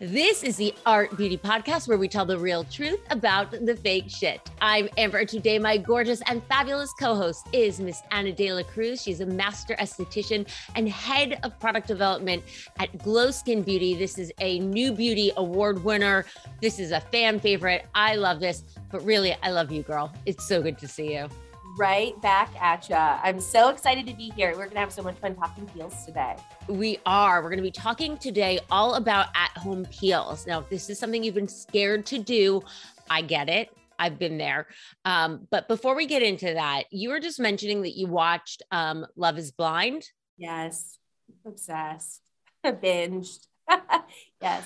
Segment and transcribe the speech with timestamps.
[0.00, 4.06] This is the Art Beauty Podcast where we tell the real truth about the fake
[4.08, 4.40] shit.
[4.60, 9.02] I'm Amber, today my gorgeous and fabulous co-host is Miss Anna De La Cruz.
[9.02, 12.42] She's a master esthetician and head of product development
[12.78, 13.94] at Glo Skin Beauty.
[13.94, 16.24] This is a new beauty award winner.
[16.60, 17.86] This is a fan favorite.
[17.94, 20.12] I love this, but really, I love you, girl.
[20.26, 21.28] It's so good to see you
[21.78, 23.18] right back at ya.
[23.22, 24.50] I'm so excited to be here.
[24.50, 26.36] We're going to have so much fun talking peels today.
[26.68, 27.42] We are.
[27.42, 30.46] We're going to be talking today all about at home peels.
[30.46, 32.62] Now, if this is something you've been scared to do,
[33.08, 33.70] I get it.
[33.98, 34.66] I've been there.
[35.04, 39.06] Um, but before we get into that, you were just mentioning that you watched um,
[39.16, 40.04] Love is Blind.
[40.36, 40.98] Yes.
[41.46, 42.20] Obsessed.
[42.64, 43.46] Binged.
[44.42, 44.64] yes.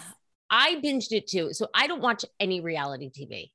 [0.51, 1.53] I binged it too.
[1.53, 3.51] So I don't watch any reality TV.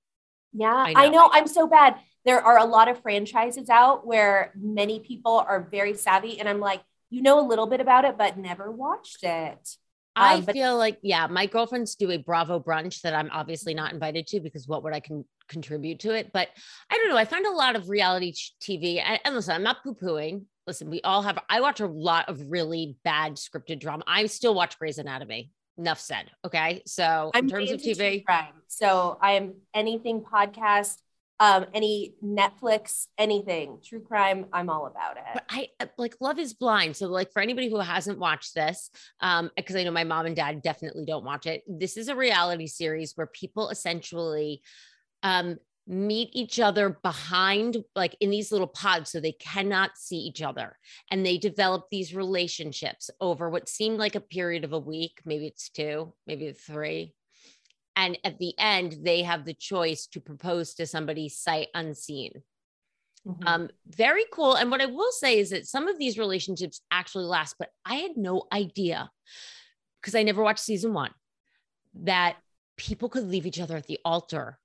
[0.53, 0.99] Yeah, I know.
[0.99, 1.29] I know.
[1.31, 5.93] I'm so bad there are a lot of franchises out where many people are very
[5.93, 9.77] savvy and i'm like you know a little bit about it but never watched it
[10.15, 13.73] I um, but- feel like, yeah, my girlfriends do a Bravo brunch that I'm obviously
[13.73, 16.31] not invited to because what would I can contribute to it?
[16.33, 16.49] But
[16.89, 17.17] I don't know.
[17.17, 20.43] I find a lot of reality TV, and, and listen, I'm not poo pooing.
[20.67, 24.03] Listen, we all have, I watch a lot of really bad scripted drama.
[24.05, 25.51] I still watch Grey's Anatomy.
[25.77, 26.29] Enough said.
[26.45, 26.83] Okay.
[26.85, 28.53] So, I'm in terms of TV, crime.
[28.67, 30.97] So, I am anything podcast,
[31.41, 35.23] um, any Netflix, anything, true crime, I'm all about it.
[35.33, 36.95] But I uh, like Love is Blind.
[36.95, 38.91] So, like, for anybody who hasn't watched this,
[39.21, 42.15] um, because I know my mom and dad definitely don't watch it, this is a
[42.15, 44.61] reality series where people essentially
[45.23, 45.57] um,
[45.87, 50.77] meet each other behind, like, in these little pods so they cannot see each other.
[51.09, 55.21] And they develop these relationships over what seemed like a period of a week.
[55.25, 57.15] Maybe it's two, maybe three
[57.95, 62.31] and at the end they have the choice to propose to somebody sight unseen
[63.27, 63.47] mm-hmm.
[63.47, 67.25] um, very cool and what i will say is that some of these relationships actually
[67.25, 69.09] last but i had no idea
[70.01, 71.11] because i never watched season one
[71.93, 72.37] that
[72.77, 74.57] people could leave each other at the altar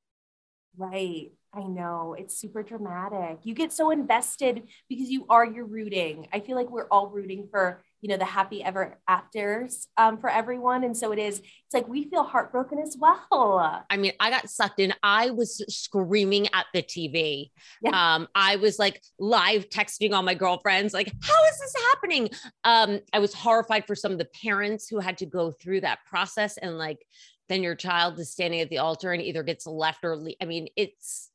[0.76, 3.38] right I know it's super dramatic.
[3.44, 6.28] You get so invested because you are you're rooting.
[6.30, 10.30] I feel like we're all rooting for you know the happy ever afters um, for
[10.30, 11.40] everyone, and so it is.
[11.40, 13.84] It's like we feel heartbroken as well.
[13.90, 14.94] I mean, I got sucked in.
[15.02, 17.50] I was screaming at the TV.
[17.82, 18.14] Yeah.
[18.14, 22.30] Um, I was like live texting all my girlfriends, like, "How is this happening?"
[22.62, 25.98] Um, I was horrified for some of the parents who had to go through that
[26.06, 27.04] process, and like
[27.48, 30.44] then your child is standing at the altar and either gets left or le- I
[30.44, 31.30] mean, it's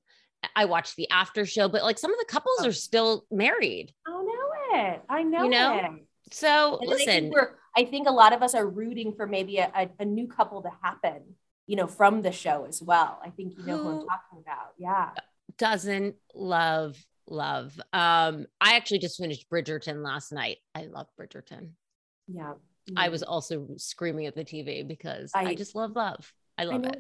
[0.56, 2.68] I watched the after show, but like some of the couples oh.
[2.70, 3.92] are still married.
[4.08, 5.02] I know it.
[5.10, 5.76] I know, you know?
[5.76, 6.08] it.
[6.32, 7.36] So and listen, I think,
[7.78, 10.62] I think, a lot of us are rooting for maybe a, a, a, new couple
[10.64, 11.22] to happen,
[11.68, 13.20] you know, from the show as well.
[13.24, 14.74] I think you know who, who I'm talking about.
[14.78, 15.10] Yeah.
[15.58, 16.98] Doesn't love
[17.28, 17.80] love.
[17.94, 20.58] Um, I actually just finished Bridgerton last night.
[20.76, 21.72] I love Bridgerton.
[22.28, 22.54] Yeah.
[22.96, 26.34] I was also screaming at the TV because I, I just love love.
[26.58, 27.00] I love I it.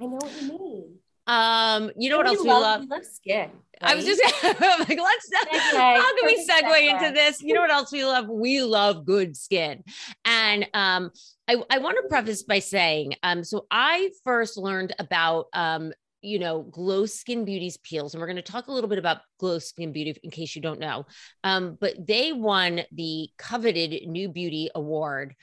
[0.00, 0.98] I know what you mean.
[1.28, 2.80] Um, you know what else we love?
[2.80, 3.50] We love skin.
[3.82, 3.92] Right?
[3.92, 5.30] I was just like, let's.
[5.76, 7.42] How can we segue segue into this?
[7.42, 8.28] You know what else we love?
[8.28, 9.84] We love good skin,
[10.24, 11.10] and um,
[11.46, 16.38] I I want to preface by saying, um, so I first learned about um you
[16.40, 18.12] know, Glo Skin Beauty's peels.
[18.12, 20.62] And we're going to talk a little bit about Glo Skin Beauty in case you
[20.62, 21.06] don't know.
[21.44, 25.36] Um, but they won the coveted New Beauty Award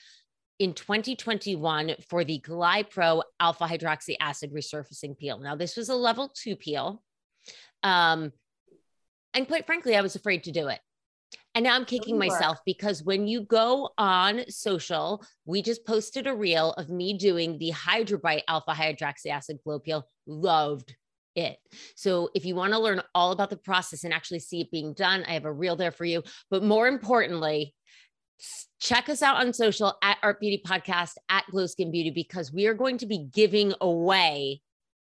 [0.60, 5.40] in 2021 for the GlyPro alpha hydroxy acid resurfacing peel.
[5.40, 7.04] Now, this was a level two peel.
[7.84, 8.31] Um,
[9.34, 10.80] and quite frankly, I was afraid to do it.
[11.54, 16.36] And now I'm kicking myself because when you go on social, we just posted a
[16.36, 20.06] reel of me doing the Hydrobright alpha hydroxy acid glow peel.
[20.28, 20.96] Loved
[21.36, 21.58] it.
[21.96, 24.94] So if you want to learn all about the process and actually see it being
[24.94, 26.24] done, I have a reel there for you.
[26.50, 27.74] But more importantly,
[28.80, 32.68] check us out on social at Art Beauty Podcast at Glo Skin Beauty because we
[32.68, 34.62] are going to be giving away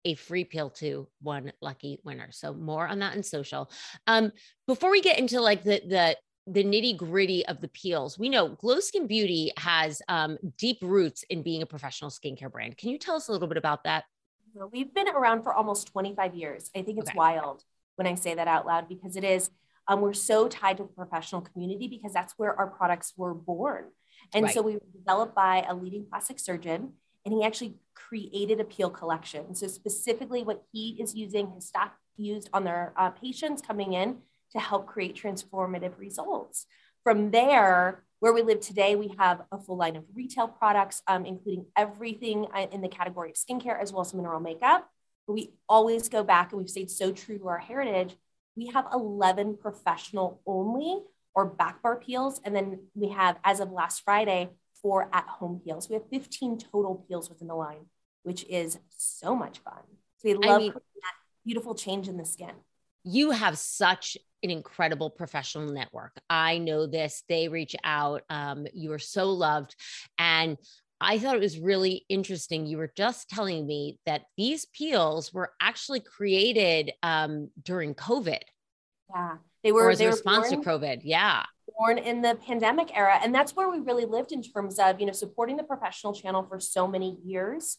[0.06, 2.30] a free peel to one lucky winner.
[2.32, 3.70] So more on that in social.
[4.08, 4.32] Um,
[4.66, 6.18] before we get into like the the
[6.50, 11.24] the nitty gritty of the peels, we know Glo Skin Beauty has um, deep roots
[11.30, 12.78] in being a professional skincare brand.
[12.78, 14.06] Can you tell us a little bit about that?
[14.72, 16.72] We've been around for almost 25 years.
[16.76, 17.18] I think it's okay.
[17.18, 17.64] wild
[17.98, 19.50] when I say that out loud because it is.
[19.88, 23.86] Um, we're so tied to the professional community because that's where our products were born.
[24.34, 24.54] And right.
[24.54, 26.94] so we were developed by a leading plastic surgeon,
[27.26, 29.56] and he actually created a peel collection.
[29.56, 34.18] So specifically, what he is using, his staff used on their uh, patients coming in
[34.52, 36.66] to help create transformative results.
[37.04, 41.26] From there, where we live today, we have a full line of retail products, um,
[41.26, 44.90] including everything uh, in the category of skincare as well as mineral makeup.
[45.28, 48.16] But we always go back and we've stayed so true to our heritage.
[48.58, 51.04] We have 11 professional only
[51.36, 52.42] or back bar peels.
[52.44, 54.50] And then we have, as of last Friday,
[54.82, 55.88] four at home peels.
[55.88, 57.86] We have 15 total peels within the line,
[58.24, 59.84] which is so much fun.
[60.18, 61.14] So we love I mean, that
[61.46, 62.56] beautiful change in the skin.
[63.04, 66.14] You have such an incredible professional network.
[66.30, 67.24] I know this.
[67.30, 68.24] They reach out.
[68.30, 69.76] Um, you are so loved.
[70.18, 70.58] And
[71.00, 72.66] I thought it was really interesting.
[72.66, 78.40] You were just telling me that these peels were actually created um, during COVID.
[79.14, 79.86] Yeah, they were.
[79.86, 81.02] Or as they a response born, to COVID.
[81.04, 81.44] Yeah,
[81.78, 85.06] born in the pandemic era, and that's where we really lived in terms of you
[85.06, 87.78] know supporting the professional channel for so many years.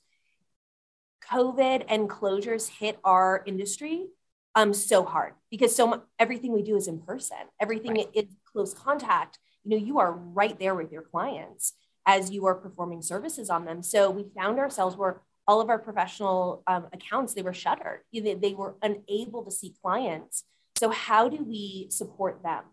[1.30, 4.06] COVID and closures hit our industry
[4.54, 7.36] um so hard because so much everything we do is in person.
[7.60, 8.08] Everything right.
[8.14, 9.38] is close contact.
[9.64, 11.74] You know, you are right there with your clients
[12.06, 13.82] as you are performing services on them.
[13.82, 18.00] So we found ourselves where all of our professional um, accounts they were shuttered.
[18.12, 20.44] They, they were unable to see clients.
[20.78, 22.64] So how do we support them?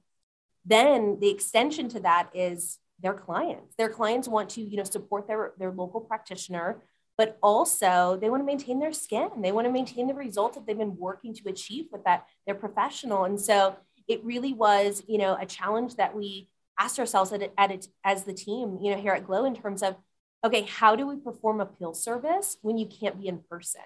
[0.66, 3.76] Then the extension to that is their clients.
[3.78, 6.84] Their clients want to, you know, support their, their local practitioner,
[7.18, 9.30] but also they want to maintain their skin.
[9.42, 12.56] They want to maintain the results that they've been working to achieve with that, their
[12.56, 13.24] professional.
[13.24, 13.76] And so
[14.08, 16.50] it really was, you know, a challenge that we
[16.80, 19.84] asked ourselves at, at it as the team, you know, here at Glow in terms
[19.84, 19.96] of,
[20.44, 23.82] okay, how do we perform a peel service when you can't be in person?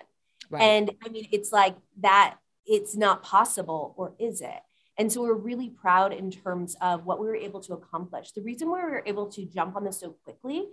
[0.49, 0.61] Right.
[0.61, 4.59] And I mean, it's like that, it's not possible, or is it?
[4.97, 8.31] And so we're really proud in terms of what we were able to accomplish.
[8.31, 10.67] The reason why we were able to jump on this so quickly,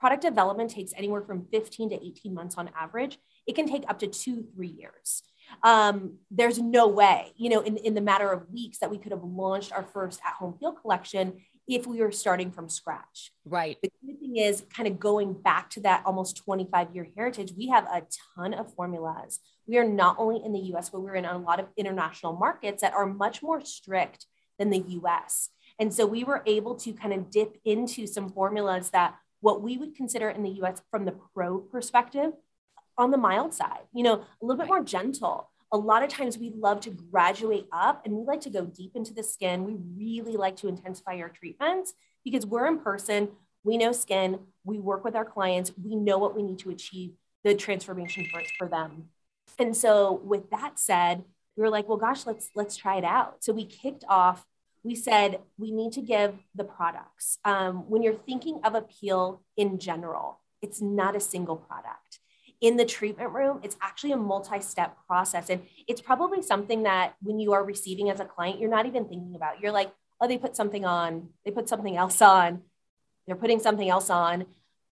[0.00, 3.18] product development takes anywhere from 15 to 18 months on average.
[3.46, 5.22] It can take up to two, three years
[5.62, 9.12] um, there's no way, you know, in, in the matter of weeks that we could
[9.12, 13.32] have launched our first at home peel collection if we were starting from scratch.
[13.44, 13.78] Right.
[13.82, 17.68] The good thing is kind of going back to that almost 25 year heritage, we
[17.68, 18.02] have a
[18.36, 19.40] ton of formulas.
[19.66, 22.82] We are not only in the US, but we're in a lot of international markets
[22.82, 24.26] that are much more strict
[24.58, 25.50] than the US.
[25.78, 29.76] And so we were able to kind of dip into some formulas that what we
[29.76, 32.32] would consider in the US from the pro perspective
[32.98, 35.50] on the mild side, you know, a little bit more gentle.
[35.76, 38.92] A lot of times we love to graduate up and we like to go deep
[38.94, 39.62] into the skin.
[39.62, 41.92] We really like to intensify our treatments
[42.24, 43.28] because we're in person,
[43.62, 47.12] we know skin, we work with our clients, we know what we need to achieve
[47.44, 49.10] the transformation for, for them.
[49.58, 51.24] And so with that said,
[51.58, 53.44] we were like, well, gosh, let's let's try it out.
[53.44, 54.46] So we kicked off.
[54.82, 57.36] We said we need to give the products.
[57.44, 62.20] Um, when you're thinking of a peel in general, it's not a single product
[62.60, 65.50] in the treatment room, it's actually a multi step process.
[65.50, 69.06] And it's probably something that when you are receiving as a client, you're not even
[69.06, 69.60] thinking about.
[69.60, 72.62] You're like, oh, they put something on, they put something else on,
[73.26, 74.46] they're putting something else on.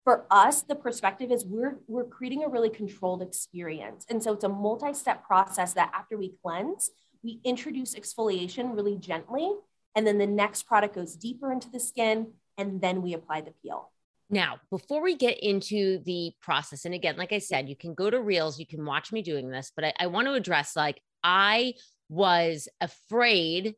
[0.06, 4.06] For us, the perspective is we're, we're creating a really controlled experience.
[4.10, 8.96] And so it's a multi step process that after we cleanse, we introduce exfoliation really
[8.96, 9.52] gently.
[9.96, 13.52] And then the next product goes deeper into the skin, and then we apply the
[13.62, 13.92] peel.
[14.30, 18.10] Now, before we get into the process, and again, like I said, you can go
[18.10, 21.02] to Reels, you can watch me doing this, but I, I want to address like
[21.24, 21.74] I
[22.10, 23.76] was afraid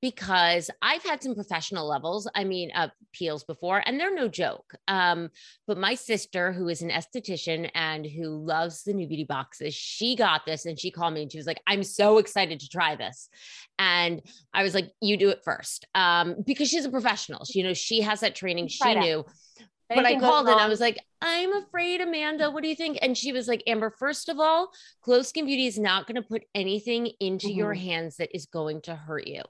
[0.00, 4.74] because I've had some professional levels, I mean, uh, peels before, and they're no joke.
[4.86, 5.30] Um,
[5.66, 10.14] but my sister, who is an esthetician and who loves the new beauty boxes, she
[10.14, 12.94] got this and she called me and she was like, I'm so excited to try
[12.94, 13.28] this.
[13.78, 14.22] And
[14.54, 15.86] I was like, you do it first.
[15.94, 17.44] Um, because she's a professional.
[17.44, 18.68] She, you know, she has that training.
[18.68, 19.24] She knew.
[19.88, 22.50] But I called and I was like, I'm afraid, Amanda.
[22.50, 22.98] What do you think?
[23.00, 24.70] And she was like, Amber, first of all,
[25.02, 27.58] Glo Skin Beauty is not going to put anything into mm-hmm.
[27.58, 29.42] your hands that is going to hurt you.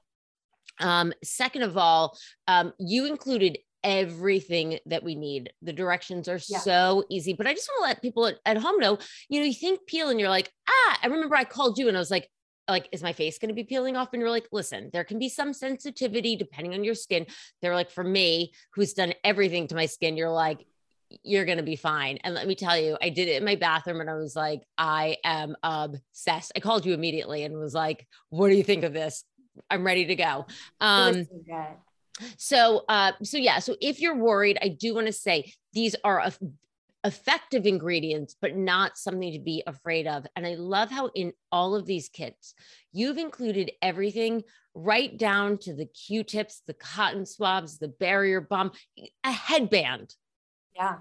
[0.79, 2.17] Um, second of all,
[2.47, 5.51] um, you included everything that we need.
[5.61, 6.59] The directions are yeah.
[6.59, 8.97] so easy, but I just want to let people at, at home know,
[9.29, 11.97] you know, you think peel and you're like, ah, I remember I called you and
[11.97, 12.29] I was like,
[12.69, 14.09] like, is my face going to be peeling off?
[14.13, 17.25] And you're like, listen, there can be some sensitivity depending on your skin.
[17.61, 20.65] They're like, for me, who's done everything to my skin, you're like,
[21.23, 22.17] you're going to be fine.
[22.23, 24.61] And let me tell you, I did it in my bathroom and I was like,
[24.77, 26.51] I am obsessed.
[26.55, 29.23] I called you immediately and was like, what do you think of this?
[29.69, 30.45] I'm ready to go.
[30.79, 31.25] Um,
[32.37, 33.59] so, uh, so yeah.
[33.59, 36.33] So if you're worried, I do want to say these are a,
[37.03, 40.25] effective ingredients, but not something to be afraid of.
[40.35, 42.53] And I love how in all of these kits,
[42.91, 48.71] you've included everything right down to the Q-tips, the cotton swabs, the barrier balm,
[49.23, 50.13] a headband.
[50.75, 50.97] Yeah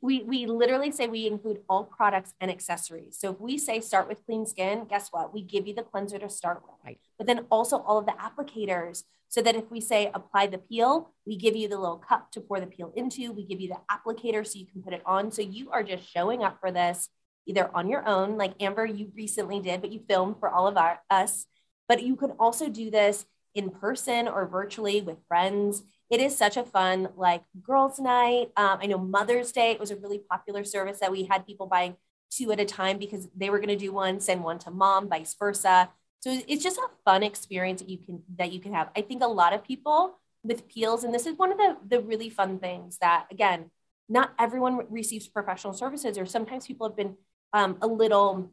[0.00, 3.18] we we literally say we include all products and accessories.
[3.18, 5.32] So if we say start with clean skin, guess what?
[5.32, 6.76] We give you the cleanser to start with.
[6.84, 7.00] Right.
[7.18, 11.10] But then also all of the applicators so that if we say apply the peel,
[11.26, 13.80] we give you the little cup to pour the peel into, we give you the
[13.90, 15.30] applicator so you can put it on.
[15.30, 17.08] So you are just showing up for this
[17.46, 20.76] either on your own, like Amber, you recently did, but you filmed for all of
[20.76, 21.46] our, us.
[21.88, 23.24] But you could also do this
[23.56, 28.78] in person or virtually with friends it is such a fun like girls night um,
[28.82, 31.96] i know mother's day it was a really popular service that we had people buying
[32.30, 35.08] two at a time because they were going to do one send one to mom
[35.08, 35.88] vice versa
[36.20, 39.22] so it's just a fun experience that you can that you can have i think
[39.22, 42.58] a lot of people with peels and this is one of the the really fun
[42.58, 43.70] things that again
[44.08, 47.16] not everyone receives professional services or sometimes people have been
[47.52, 48.50] um, a little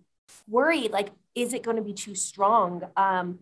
[0.47, 3.39] worried like is it going to be too strong um,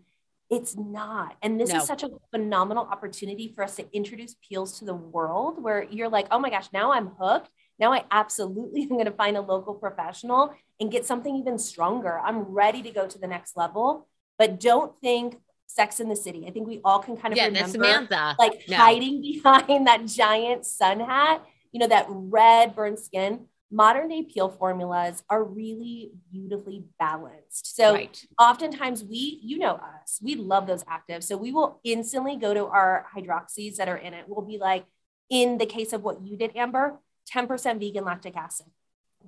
[0.51, 1.38] it's not.
[1.42, 1.78] And this no.
[1.78, 6.10] is such a phenomenal opportunity for us to introduce peels to the world where you're
[6.10, 7.50] like, oh my gosh, now I'm hooked.
[7.80, 12.20] Now I absolutely am going to find a local professional and get something even stronger.
[12.20, 14.10] I'm ready to go to the next level.
[14.42, 16.46] But don't think Sex in the City.
[16.48, 18.76] I think we all can kind of yeah, remember like no.
[18.76, 24.50] hiding behind that giant sun hat, you know, that red burnt skin modern day peel
[24.50, 27.76] formulas are really beautifully balanced.
[27.76, 28.26] So right.
[28.40, 31.26] oftentimes we, you know us, we love those actives.
[31.26, 34.26] So we will instantly go to our hydroxys that are in it.
[34.28, 34.86] We'll be like,
[35.30, 37.00] in the case of what you did, Amber,
[37.32, 38.66] 10% vegan lactic acid.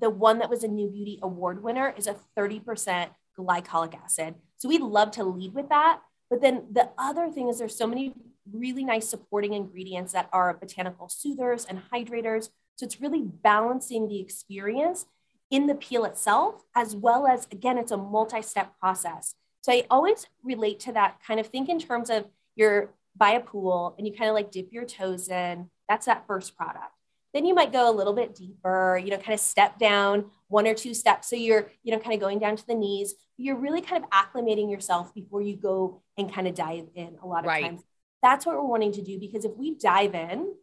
[0.01, 4.35] The one that was a New Beauty Award winner is a 30% glycolic acid.
[4.63, 5.99] So we love to lead with that.
[6.29, 8.13] But then the other thing is there's so many
[8.49, 14.19] really nice supporting ingredients that are botanical soothers and hydrators so it's really balancing the
[14.19, 15.05] experience
[15.51, 19.35] in the peel itself, as well as, again, it's a multi step process.
[19.61, 23.39] So I always relate to that kind of think in terms of you're by a
[23.39, 25.69] pool and you kind of like dip your toes in.
[25.87, 26.91] That's that first product.
[27.33, 30.67] Then you might go a little bit deeper, you know, kind of step down one
[30.67, 31.29] or two steps.
[31.29, 33.15] So you're, you know, kind of going down to the knees.
[33.37, 37.27] You're really kind of acclimating yourself before you go and kind of dive in a
[37.27, 37.63] lot of right.
[37.63, 37.81] times.
[38.21, 40.53] That's what we're wanting to do because if we dive in,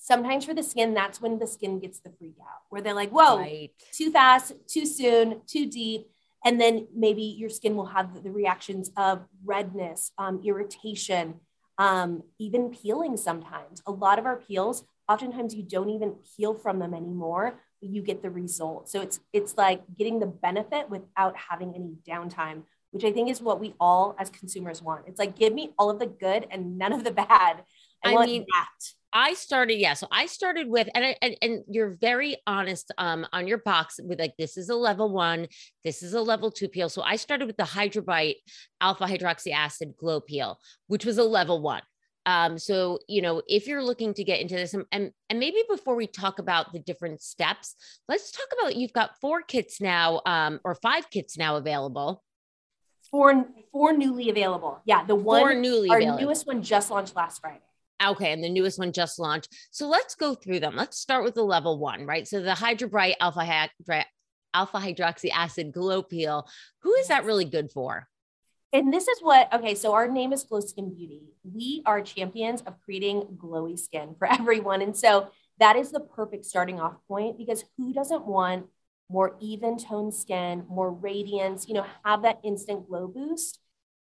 [0.00, 3.10] sometimes for the skin, that's when the skin gets the freak out, where they're like,
[3.10, 3.70] whoa, right.
[3.92, 6.10] too fast, too soon, too deep.
[6.44, 11.34] And then maybe your skin will have the reactions of redness, um, irritation,
[11.78, 13.82] um, even peeling sometimes.
[13.86, 18.22] A lot of our peels, oftentimes you don't even peel from them anymore, you get
[18.22, 18.88] the result.
[18.88, 22.62] So it's it's like getting the benefit without having any downtime,
[22.92, 25.04] which I think is what we all as consumers want.
[25.08, 27.64] It's like give me all of the good and none of the bad.
[28.04, 28.92] I, I mean, that.
[29.12, 29.94] I started, yeah.
[29.94, 33.98] So I started with, and, I, and and you're very honest um on your box
[34.02, 35.48] with like this is a level one,
[35.84, 36.88] this is a level two peel.
[36.88, 38.36] So I started with the Hydrobright
[38.80, 41.82] alpha hydroxy acid glow peel, which was a level one.
[42.26, 45.62] Um, so you know, if you're looking to get into this, and, and and maybe
[45.68, 47.74] before we talk about the different steps,
[48.08, 52.22] let's talk about you've got four kits now, um, or five kits now available.
[53.10, 54.80] Four, four newly available.
[54.84, 56.20] Yeah, the one four newly our available.
[56.22, 57.60] newest one just launched last Friday.
[58.02, 59.48] Okay, and the newest one just launched.
[59.70, 60.76] So let's go through them.
[60.76, 62.26] Let's start with the level one, right?
[62.26, 63.66] So the Hydrobright alpha
[64.54, 66.48] alpha hydroxy acid glow peel.
[66.82, 68.08] Who is that really good for?
[68.72, 71.22] And this is what, okay, so our name is Glo Skin Beauty.
[71.42, 74.80] We are champions of creating glowy skin for everyone.
[74.80, 78.66] And so that is the perfect starting off point because who doesn't want
[79.08, 83.58] more even toned skin, more radiance, you know, have that instant glow boost?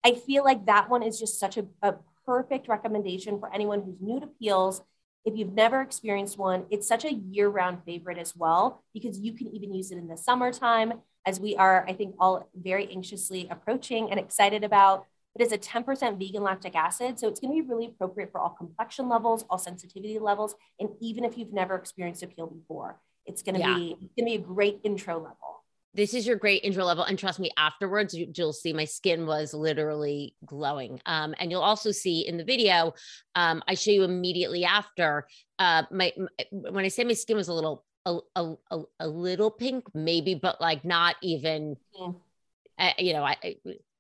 [0.04, 1.94] I feel like that one is just such a, a
[2.24, 4.82] perfect recommendation for anyone who's new to peels.
[5.24, 9.32] If you've never experienced one, it's such a year round favorite as well, because you
[9.32, 10.94] can even use it in the summertime,
[11.26, 15.04] as we are, I think, all very anxiously approaching and excited about.
[15.34, 18.40] It is a 10% vegan lactic acid, so it's going to be really appropriate for
[18.40, 22.98] all complexion levels, all sensitivity levels, and even if you've never experienced a peel before,
[23.26, 23.74] it's going to yeah.
[23.74, 25.56] be it's going to be a great intro level
[25.96, 29.26] this is your great intro level and trust me afterwards you, will see my skin
[29.26, 32.92] was literally glowing um, and you'll also see in the video
[33.34, 35.26] um, i show you immediately after
[35.58, 39.50] uh, my, my, when i say my skin was a little a, a, a little
[39.50, 41.76] pink maybe but like not even
[42.78, 43.56] uh, you know I, I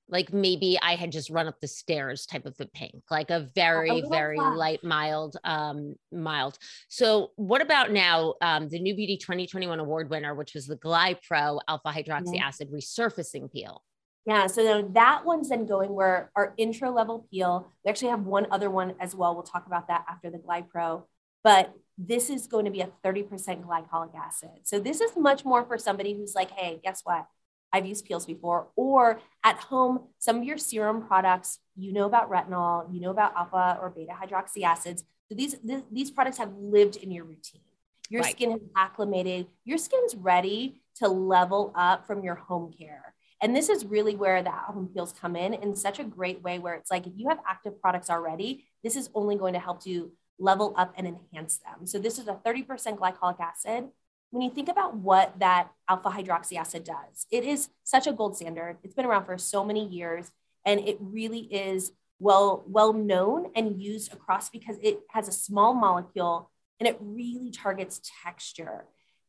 [0.08, 3.50] like maybe I had just run up the stairs type of a pink, like a
[3.54, 6.58] very, a very light, mild, um, mild.
[6.88, 8.34] So what about now?
[8.40, 12.42] Um, the New Beauty 2021 award winner, which was the GlyPro Alpha Hydroxy mm-hmm.
[12.42, 13.82] Acid Resurfacing Peel.
[14.26, 17.72] Yeah, so that one's then going where our intro level peel.
[17.84, 19.34] We actually have one other one as well.
[19.34, 21.04] We'll talk about that after the GlyPro.
[21.44, 23.28] But this is going to be a 30%
[23.64, 24.50] glycolic acid.
[24.64, 27.26] So this is much more for somebody who's like, hey, guess what?
[27.72, 32.30] I've used peels before, or at home, some of your serum products, you know about
[32.30, 35.04] retinol, you know about alpha or beta hydroxy acids.
[35.28, 37.62] So these, th- these products have lived in your routine.
[38.08, 38.30] Your right.
[38.30, 43.14] skin has acclimated, your skin's ready to level up from your home care.
[43.42, 46.58] And this is really where the at-home peels come in in such a great way
[46.58, 49.84] where it's like if you have active products already, this is only going to help
[49.84, 51.86] you level up and enhance them.
[51.86, 52.66] So this is a 30%
[52.98, 53.88] glycolic acid
[54.30, 58.36] when you think about what that alpha hydroxy acid does, it is such a gold
[58.36, 58.78] standard.
[58.82, 60.30] It's been around for so many years
[60.64, 65.74] and it really is well well known and used across because it has a small
[65.74, 66.50] molecule
[66.80, 68.84] and it really targets texture.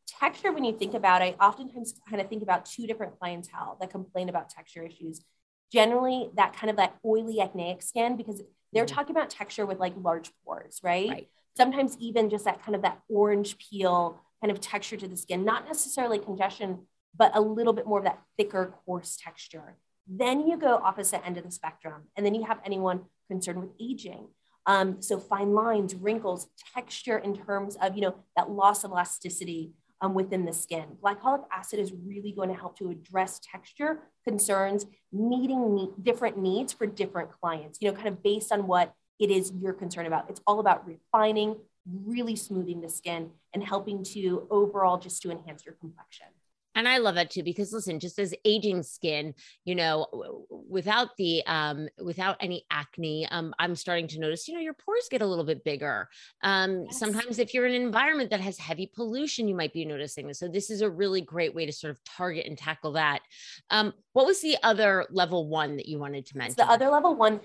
[0.07, 3.77] Texture, when you think about it, I oftentimes kind of think about two different clientele
[3.79, 5.21] that complain about texture issues.
[5.71, 8.41] Generally, that kind of that oily acneic skin, because
[8.77, 8.95] they're mm-hmm.
[8.95, 11.09] talking about texture with like large pores, right?
[11.09, 11.29] right?
[11.55, 15.43] Sometimes even just that kind of that orange peel kind of texture to the skin,
[15.43, 16.85] not necessarily congestion,
[17.17, 19.77] but a little bit more of that thicker, coarse texture.
[20.07, 23.71] Then you go opposite end of the spectrum, and then you have anyone concerned with
[23.81, 24.27] aging.
[24.65, 29.71] Um, so fine lines, wrinkles, texture in terms of you know that loss of elasticity
[30.01, 30.85] um, within the skin.
[31.03, 36.73] Glycolic acid is really going to help to address texture concerns, meeting ne- different needs
[36.73, 37.79] for different clients.
[37.81, 40.29] You know, kind of based on what it is you're concerned about.
[40.29, 45.65] It's all about refining, really smoothing the skin and helping to overall just to enhance
[45.65, 46.27] your complexion.
[46.77, 49.33] And I love that too, because listen, just as aging skin,
[49.65, 54.61] you know, without the, um, without any acne, um, I'm starting to notice, you know,
[54.61, 56.07] your pores get a little bit bigger.
[56.43, 56.99] Um, yes.
[56.99, 60.37] sometimes if you're in an environment that has heavy pollution, you might be noticing this.
[60.37, 63.21] So this is a really great way to sort of target and tackle that.
[63.71, 66.57] Um, what was the other level one that you wanted to mention?
[66.57, 67.39] So the other level one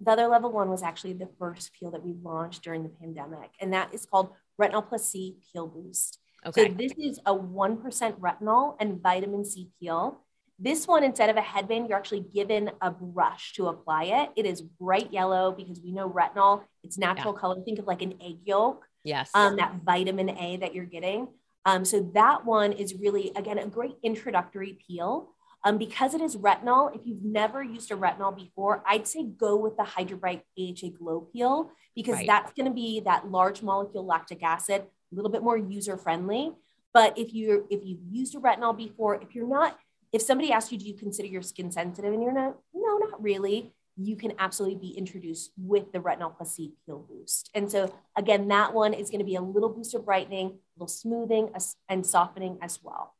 [0.00, 3.50] the other level one was actually the first peel that we launched during the pandemic,
[3.60, 6.18] and that is called Retinol Plus C Peel Boost.
[6.46, 6.68] Okay.
[6.68, 10.20] So this is a 1% retinol and vitamin C peel.
[10.58, 14.30] This one, instead of a headband, you're actually given a brush to apply it.
[14.36, 17.40] It is bright yellow because we know retinol, it's natural yeah.
[17.40, 17.62] color.
[17.64, 18.84] Think of like an egg yolk.
[19.02, 19.30] Yes.
[19.34, 21.28] Um, that vitamin A that you're getting.
[21.66, 25.30] Um, so that one is really, again, a great introductory peel.
[25.66, 29.56] Um, because it is retinol, if you've never used a retinol before, I'd say go
[29.56, 32.26] with the Hydrobright AHA Glow Peel because right.
[32.26, 36.52] that's going to be that large molecule lactic acid, a little bit more user friendly.
[36.92, 39.78] But if you're if you've used a retinol before, if you're not,
[40.12, 43.22] if somebody asks you, do you consider your skin sensitive, and you're not, no, not
[43.22, 43.74] really.
[43.96, 47.50] You can absolutely be introduced with the retinol plus C peel boost.
[47.54, 50.52] And so again, that one is going to be a little boost of brightening, a
[50.76, 51.50] little smoothing
[51.88, 53.14] and softening as well.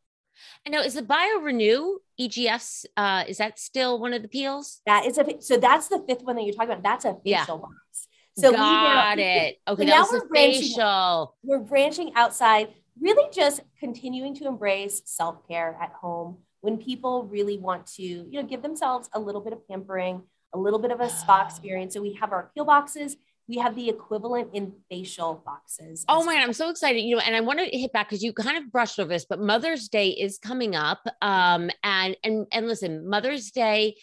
[0.65, 4.81] And now is the BioRenew EGFs, uh, is that still one of the peels?
[4.87, 6.83] That is a, so that's the fifth one that you're talking about.
[6.83, 7.47] That's a facial yeah.
[7.47, 8.09] box.
[8.37, 9.59] So got we were, it.
[9.69, 11.37] Okay, so now we're facial.
[11.43, 12.69] We're branching outside,
[13.01, 18.43] really just continuing to embrace self-care at home when people really want to, you know,
[18.43, 21.95] give themselves a little bit of pampering, a little bit of a spa experience.
[21.95, 23.17] So we have our peel boxes
[23.47, 26.05] we have the equivalent in facial boxes.
[26.09, 27.01] Oh my God, I'm so excited.
[27.01, 29.27] You know, and I want to hit back because you kind of brushed over this,
[29.27, 31.07] but Mother's Day is coming up.
[31.21, 33.97] Um, and and and listen, Mother's Day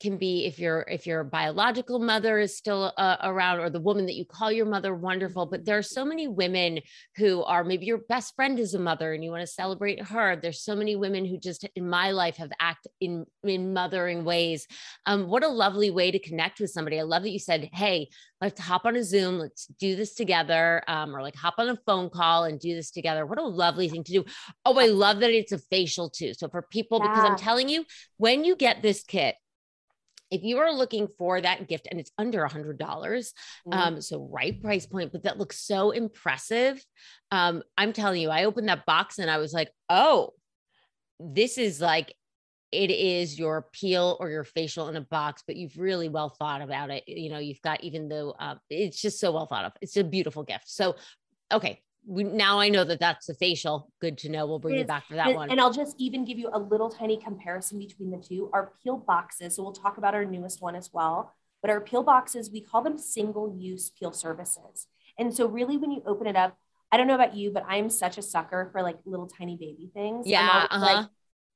[0.00, 4.06] can be if your if your biological mother is still uh, around or the woman
[4.06, 5.46] that you call your mother wonderful.
[5.46, 6.80] But there are so many women
[7.16, 10.36] who are maybe your best friend is a mother and you want to celebrate her.
[10.36, 14.66] There's so many women who just in my life have acted in in mothering ways.
[15.06, 17.00] Um, what a lovely way to connect with somebody.
[17.00, 18.08] I love that you said hey
[18.40, 19.38] let's hop on a zoom.
[19.38, 22.92] Let's do this together um, or like hop on a phone call and do this
[22.92, 23.26] together.
[23.26, 24.24] What a lovely thing to do.
[24.64, 26.34] Oh i love that it's a facial too.
[26.34, 27.08] So for people yeah.
[27.08, 27.84] because i'm telling you
[28.16, 29.34] when you get this kit
[30.30, 33.32] if you are looking for that gift and it's under a hundred dollars
[33.66, 33.74] mm.
[33.74, 36.84] um so right price point but that looks so impressive
[37.30, 40.32] um i'm telling you i opened that box and i was like oh
[41.20, 42.14] this is like
[42.70, 46.60] it is your peel or your facial in a box but you've really well thought
[46.60, 49.72] about it you know you've got even though uh, it's just so well thought of
[49.80, 50.94] it's a beautiful gift so
[51.52, 53.92] okay we, now I know that that's the facial.
[54.00, 54.46] Good to know.
[54.46, 55.50] We'll bring you back for that and, one.
[55.50, 58.48] And I'll just even give you a little tiny comparison between the two.
[58.54, 61.34] Our peel boxes, so we'll talk about our newest one as well.
[61.60, 64.86] But our peel boxes, we call them single use peel services.
[65.18, 66.56] And so, really, when you open it up,
[66.90, 69.90] I don't know about you, but I'm such a sucker for like little tiny baby
[69.92, 70.26] things.
[70.26, 70.66] Yeah.
[70.70, 70.80] Uh-huh.
[70.80, 71.06] Like,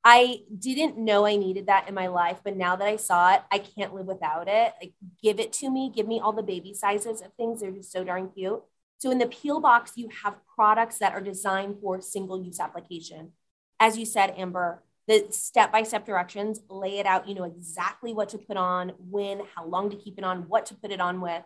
[0.04, 3.42] I didn't know I needed that in my life, but now that I saw it,
[3.50, 4.74] I can't live without it.
[4.82, 7.60] Like, give it to me, give me all the baby sizes of things.
[7.60, 8.62] They're just so darn cute.
[9.02, 13.32] So, in the peel box, you have products that are designed for single use application.
[13.80, 17.26] As you said, Amber, the step by step directions lay it out.
[17.26, 20.66] You know exactly what to put on, when, how long to keep it on, what
[20.66, 21.42] to put it on with.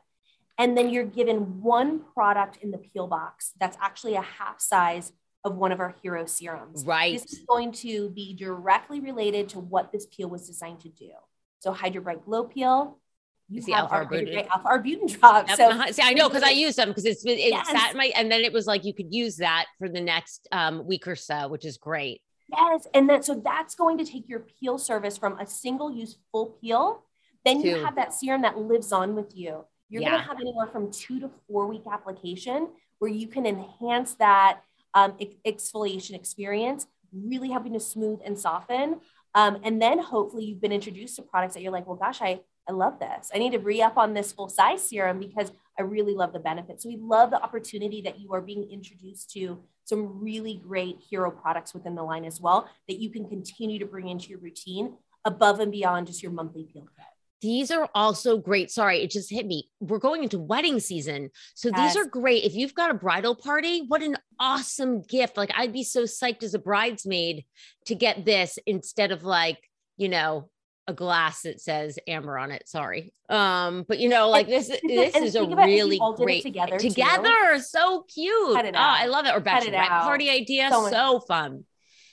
[0.58, 5.14] And then you're given one product in the peel box that's actually a half size
[5.42, 6.84] of one of our hero serums.
[6.84, 7.14] Right.
[7.14, 11.12] This is going to be directly related to what this peel was designed to do.
[11.60, 12.98] So Hydro Bright Glow Peel.
[13.48, 14.48] You the alpha our arbutin.
[14.48, 15.48] Alpha Arbutin drop.
[15.48, 15.92] Yep, So uh-huh.
[15.92, 17.68] See, I know because I used them because it's it Yes.
[17.70, 20.48] sat in my and then it was like you could use that for the next
[20.52, 22.20] um, week or so, which is great.
[22.52, 26.16] Yes, and then so that's going to take your peel service from a single use
[26.32, 27.04] full peel.
[27.44, 29.64] Then you To- have that serum that lives on with you.
[29.88, 34.14] You're going to have anywhere from two to four week application where you can enhance
[34.14, 34.60] that
[34.94, 39.00] um, ex- exfoliation experience, really helping to smooth and soften.
[39.36, 42.40] Um, and then hopefully you've been introduced to products that you're like, well, gosh, I,
[42.68, 43.30] I love this.
[43.34, 46.38] I need to re up on this full size serum because I really love the
[46.38, 46.82] benefits.
[46.82, 51.30] So we love the opportunity that you are being introduced to some really great hero
[51.30, 54.96] products within the line as well that you can continue to bring into your routine
[55.24, 57.06] above and beyond just your monthly peel kit.
[57.42, 58.70] These are also great.
[58.70, 59.68] Sorry, it just hit me.
[59.78, 61.30] We're going into wedding season.
[61.54, 61.94] So Yes.
[61.94, 62.44] these are great.
[62.44, 65.36] If you've got a bridal party, what an awesome gift.
[65.36, 67.44] Like I'd be so psyched as a bridesmaid
[67.84, 69.58] to get this instead of like,
[69.98, 70.48] you know,
[70.88, 72.68] a glass that says amber on it.
[72.68, 73.12] Sorry.
[73.28, 76.00] Um, but you know, like this, this and is a think about if you really
[76.16, 76.88] great together, too.
[76.88, 77.58] together.
[77.60, 78.34] So cute.
[78.34, 78.70] Oh.
[78.74, 79.30] I love it.
[79.30, 80.68] Or Cut it bachelorette party idea.
[80.70, 81.64] So So, fun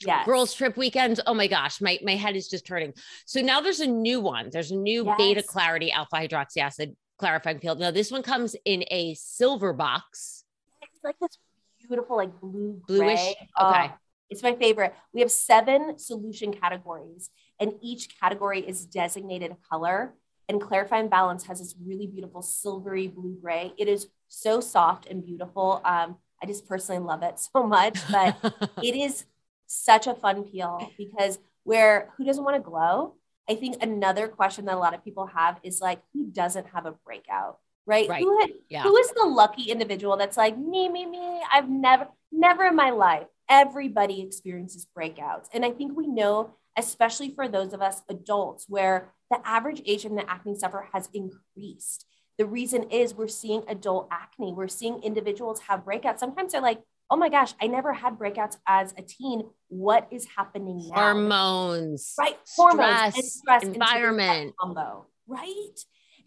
[0.06, 2.92] yeah girls trip weekends oh my gosh my my head is just turning
[3.26, 7.60] so now there's a new one there's a new beta clarity alpha hydroxy acid clarifying
[7.60, 10.44] peel now this one comes in a silver box
[10.82, 11.38] It's like this
[11.86, 13.20] beautiful, like blue Bluish?
[13.20, 13.36] Okay.
[13.58, 13.90] Oh,
[14.30, 14.94] it's my favorite.
[15.12, 17.30] We have seven solution categories,
[17.64, 20.12] and each category is designated a color.
[20.50, 23.72] And Clarify and Balance has this really beautiful silvery blue gray.
[23.78, 25.80] It is so soft and beautiful.
[25.82, 28.36] Um, I just personally love it so much, but
[28.82, 29.24] it is
[29.66, 33.14] such a fun peel because where who doesn't want to glow?
[33.48, 36.84] I think another question that a lot of people have is like, who doesn't have
[36.84, 38.06] a breakout, right?
[38.08, 38.22] Right.
[38.22, 38.82] Who, had, Yeah.
[38.82, 41.40] who is the lucky individual that's like, me, me, me?
[41.50, 43.26] I've never, never in my life.
[43.48, 45.48] Everybody experiences breakouts.
[45.54, 50.04] And I think we know, especially for those of us adults, where the average age
[50.04, 52.06] of the acne sufferer has increased.
[52.38, 54.52] The reason is we're seeing adult acne.
[54.52, 56.18] We're seeing individuals have breakouts.
[56.18, 59.44] Sometimes they're like, oh my gosh, I never had breakouts as a teen.
[59.68, 60.94] What is happening now?
[60.94, 62.36] hormones right?
[62.56, 65.78] Hormones stress, and stress and so there's that environment combo, right?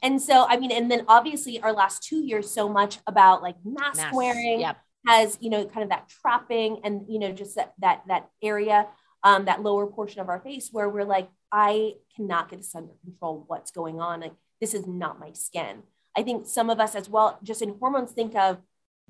[0.01, 3.55] And so, I mean, and then obviously our last two years, so much about like
[3.65, 4.15] mask, Mask.
[4.15, 8.03] wearing yep has, you know, kind of that trapping and, you know, just that, that,
[8.07, 8.87] that area,
[9.23, 12.93] um, that lower portion of our face where we're like, I cannot get this under
[13.03, 13.43] control.
[13.47, 14.21] What's going on?
[14.21, 15.83] Like, this is not my skin.
[16.15, 18.57] I think some of us as well, just in hormones, think of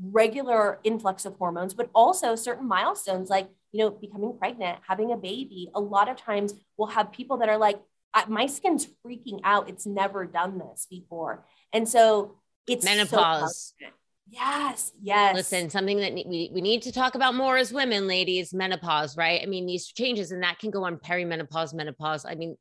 [0.02, 5.18] regular influx of hormones, but also certain milestones like, you know, becoming pregnant, having a
[5.18, 5.70] baby.
[5.74, 7.80] A lot of times we'll have people that are like,
[8.28, 9.70] my skin's freaking out.
[9.70, 11.46] It's never done this before.
[11.72, 13.74] And so it's so menopause
[14.30, 15.36] Yes, yes.
[15.36, 19.42] listen something that we, we need to talk about more as women ladies menopause right
[19.42, 22.58] i mean these changes and that can go on perimenopause menopause i mean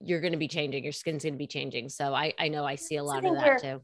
[0.00, 2.64] you're going to be changing your skin's going to be changing so i i know
[2.64, 3.80] i see a lot of that where- too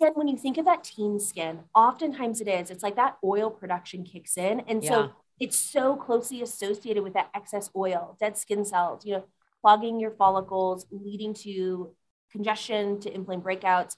[0.00, 3.50] again, when you think of that teen skin, oftentimes it is, it's like that oil
[3.50, 4.60] production kicks in.
[4.60, 4.90] And Yeah.
[4.90, 9.24] so it's so closely associated with that excess oil, dead skin cells, you know,
[9.60, 11.94] clogging your follicles, leading to
[12.30, 13.96] congestion, to inflamed breakouts.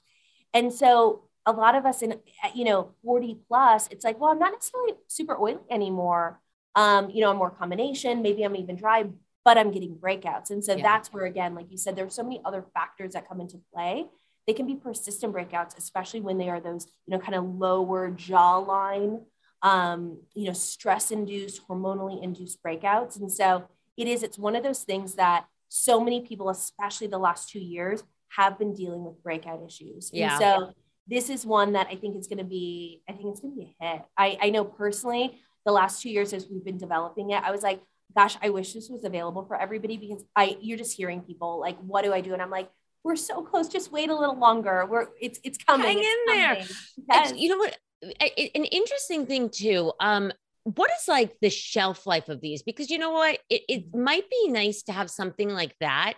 [0.53, 2.19] And so a lot of us in,
[2.53, 6.39] you know, 40 plus, it's like, well, I'm not necessarily super oily anymore.
[6.75, 9.05] Um, you know, I'm more combination, maybe I'm even dry,
[9.43, 10.51] but I'm getting breakouts.
[10.51, 10.83] And so Yeah.
[10.83, 14.07] that's where, again, like you said, there's so many other factors that come into play
[14.47, 18.09] they can be persistent breakouts, especially when they are those, you know, kind of lower
[18.11, 19.23] jawline,
[19.61, 23.19] um, you know, stress induced, hormonally induced breakouts.
[23.19, 23.65] And so
[23.97, 27.59] it is, it's one of those things that so many people, especially the last two
[27.59, 30.11] years, have been dealing with breakout issues.
[30.13, 30.31] Yeah.
[30.31, 30.73] And so
[31.07, 33.59] this is one that I think is going to be, I think it's going to
[33.59, 34.01] be a hit.
[34.17, 37.61] I, I know personally, the last two years as we've been developing it, I was
[37.63, 37.81] like,
[38.15, 41.77] gosh, I wish this was available for everybody because I, you're just hearing people like,
[41.79, 42.33] what do I do?
[42.33, 42.69] And I'm like,
[43.03, 43.67] we're so close.
[43.69, 44.85] Just wait a little longer.
[44.89, 45.87] We're it's it's coming.
[45.87, 46.47] Hang in there.
[46.55, 46.61] coming.
[46.63, 46.73] It's-
[47.09, 47.33] Yes.
[47.37, 50.31] you know what an interesting thing too um
[50.65, 54.29] what is like the shelf life of these because you know what it, it might
[54.29, 56.13] be nice to have something like that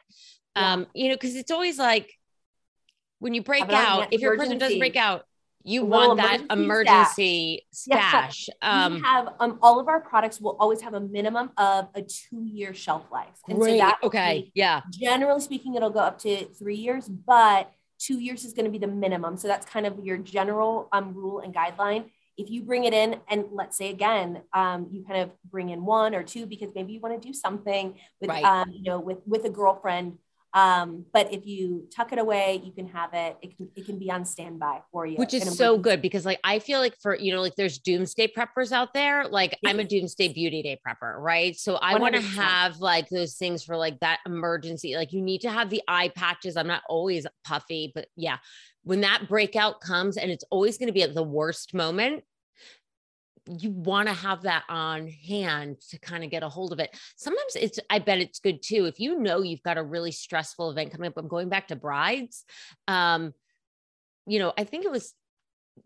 [0.57, 0.73] Yeah.
[0.73, 2.11] um you know because it's always like
[3.19, 5.25] when you break Have it on out if your person doesn't break out
[5.63, 8.45] You want that emergency stash.
[8.45, 8.49] stash.
[8.61, 8.85] Yeah.
[8.85, 12.01] Um, we have um, all of our products will always have a minimum of a
[12.01, 13.37] two year shelf life.
[13.47, 13.73] And great.
[13.73, 14.51] so that okay.
[14.55, 14.81] Yeah.
[14.91, 18.77] Generally speaking, it'll go up to three years, but two years is going to be
[18.77, 19.35] the minimum.
[19.35, 22.05] So that's kind of your general um, rule and guideline.
[22.37, 25.83] If you bring it in, and let's say again, um, you kind of bring in
[25.83, 28.45] one or two because maybe you want to do something with, right.
[28.45, 30.17] um, you know, with with a girlfriend
[30.53, 33.37] um, but if you tuck it away, you can have it.
[33.41, 36.39] It can it can be on standby for you, which is so good because like
[36.43, 39.27] I feel like for you know like there's doomsday preppers out there.
[39.27, 41.55] Like I'm a doomsday beauty day prepper, right?
[41.55, 44.95] So I want to have like those things for like that emergency.
[44.95, 46.57] Like you need to have the eye patches.
[46.57, 48.37] I'm not always puffy, but yeah,
[48.83, 52.23] when that breakout comes and it's always going to be at the worst moment
[53.57, 56.95] you want to have that on hand to kind of get a hold of it.
[57.15, 58.85] Sometimes it's, I bet it's good too.
[58.85, 61.75] If you know you've got a really stressful event coming up, I'm going back to
[61.75, 62.45] brides.
[62.87, 63.33] Um,
[64.27, 65.13] you know, I think it was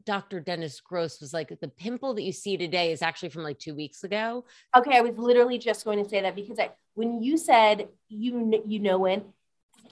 [0.05, 0.39] Dr.
[0.39, 3.75] Dennis Gross was like, the pimple that you see today is actually from like two
[3.75, 4.45] weeks ago.
[4.75, 4.97] Okay.
[4.97, 8.79] I was literally just going to say that because I, when you said you, you
[8.79, 9.23] know, when,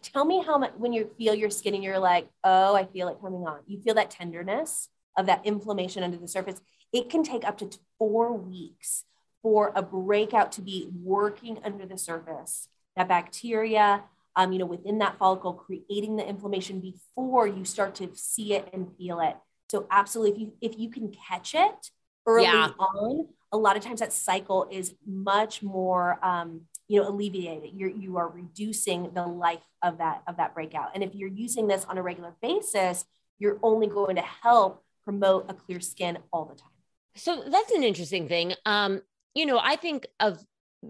[0.01, 3.07] tell me how much, when you feel your skin and you're like, oh, I feel
[3.07, 6.59] it coming on, you feel that tenderness of that inflammation under the surface
[6.93, 9.05] it can take up to four weeks
[9.41, 12.67] for a breakout to be working under the surface.
[12.95, 14.03] That bacteria,
[14.35, 18.69] um, you know, within that follicle, creating the inflammation before you start to see it
[18.73, 19.35] and feel it.
[19.69, 21.91] So absolutely, if you if you can catch it
[22.25, 22.71] early yeah.
[22.77, 27.71] on, a lot of times that cycle is much more um, you know alleviated.
[27.73, 30.91] You're you are reducing the life of that of that breakout.
[30.93, 33.05] And if you're using this on a regular basis,
[33.39, 36.70] you're only going to help promote a clear skin all the time.
[37.15, 38.53] So that's an interesting thing.
[38.65, 39.01] Um,
[39.33, 40.43] you know, I think of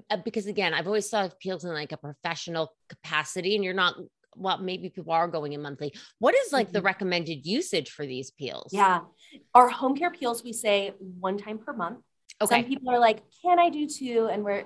[0.09, 3.73] uh, because again, I've always thought of peels in like a professional capacity, and you're
[3.73, 3.95] not.
[4.37, 5.93] Well, maybe people are going in monthly.
[6.19, 6.73] What is like mm-hmm.
[6.73, 8.69] the recommended usage for these peels?
[8.71, 9.01] Yeah,
[9.53, 11.99] our home care peels we say one time per month.
[12.41, 12.61] Okay.
[12.61, 14.29] Some people are like, "Can I do two?
[14.31, 14.65] And we're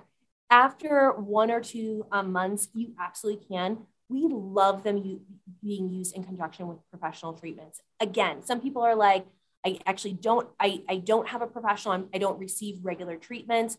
[0.50, 3.80] after one or two um, months, you absolutely can.
[4.08, 5.22] We love them u-
[5.64, 7.82] being used in conjunction with professional treatments.
[8.00, 9.26] Again, some people are like,
[9.66, 13.78] I actually don't, I, I don't have a professional, I don't receive regular treatments.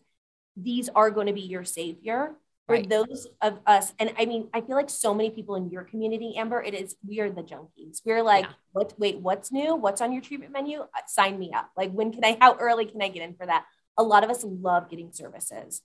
[0.55, 2.89] These are going to be your savior for right.
[2.89, 3.93] those of us.
[3.97, 6.95] And I mean, I feel like so many people in your community, Amber, it is,
[7.07, 8.01] we are the junkies.
[8.03, 8.51] We're like, yeah.
[8.73, 9.75] what, wait, what's new?
[9.75, 10.81] What's on your treatment menu?
[10.81, 11.69] Uh, sign me up.
[11.77, 13.65] Like, when can I, how early can I get in for that?
[13.97, 15.81] A lot of us love getting services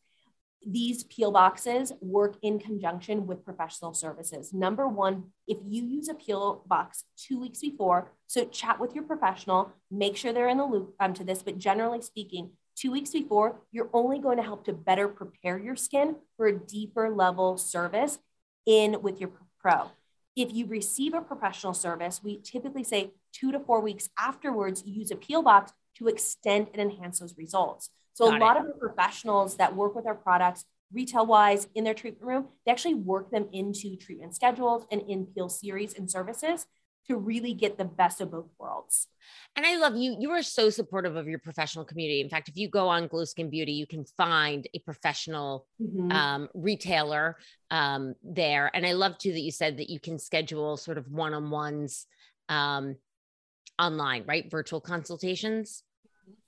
[0.66, 4.52] these peel boxes work in conjunction with professional services.
[4.52, 9.04] Number one, if you use a peel box two weeks before, so chat with your
[9.04, 13.10] professional, make sure they're in the loop um, to this, but generally speaking, two weeks
[13.10, 17.56] before, you're only going to help to better prepare your skin for a deeper level
[17.56, 18.18] service
[18.66, 19.90] in with your pro.
[20.34, 25.10] If you receive a professional service, we typically say two to four weeks afterwards, use
[25.10, 27.90] a peel box to extend and enhance those results.
[28.14, 28.60] So Got a lot it.
[28.60, 32.72] of the professionals that work with our products retail wise in their treatment room, they
[32.72, 36.66] actually work them into treatment schedules and in peel series and services
[37.08, 39.08] to really get the best of both worlds.
[39.56, 40.16] And I love you.
[40.18, 42.20] You are so supportive of your professional community.
[42.20, 46.12] In fact, if you go on Glo Skin Beauty, you can find a professional mm-hmm.
[46.12, 47.38] um, retailer
[47.70, 48.70] um, there.
[48.72, 51.50] And I love too that you said that you can schedule sort of one on
[51.50, 52.06] ones
[52.48, 52.96] um,
[53.80, 54.48] online, right?
[54.48, 55.82] Virtual consultations.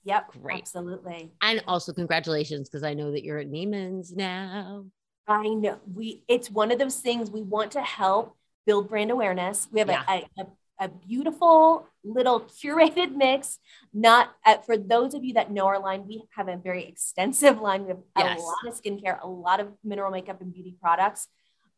[0.03, 0.31] Yep.
[0.41, 0.59] Great.
[0.59, 1.31] Absolutely.
[1.41, 4.85] And also congratulations because I know that you're at Neiman's now.
[5.27, 8.35] I know we it's one of those things we want to help
[8.65, 9.67] build brand awareness.
[9.71, 10.03] We have yeah.
[10.07, 10.45] a, a,
[10.85, 13.59] a, beautiful little curated mix.
[13.93, 17.59] Not uh, for those of you that know our line, we have a very extensive
[17.59, 17.83] line.
[17.83, 18.39] We have yes.
[18.39, 21.27] a lot of skincare, a lot of mineral makeup and beauty products.